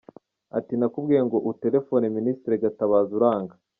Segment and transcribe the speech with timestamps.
[0.57, 3.55] Ati nakubwiye ngo utelefone Ministre Gatabazi uranga.